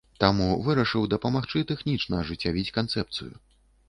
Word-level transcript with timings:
Таму 0.21 0.45
вырашыў 0.67 1.03
дапамагчы 1.13 1.59
тэхнічна 1.71 2.21
ажыццявіць 2.23 2.73
канцэпцыю. 2.79 3.29